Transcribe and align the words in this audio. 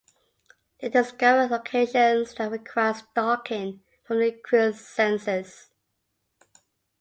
They 0.79 0.89
discover 0.89 1.45
locations 1.53 2.33
that 2.33 2.49
require 2.49 2.95
stocking 2.95 3.83
from 4.03 4.17
the 4.17 4.31
Creel 4.31 4.73
Census. 4.73 5.69